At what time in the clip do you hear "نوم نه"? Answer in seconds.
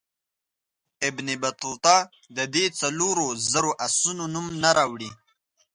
4.33-4.69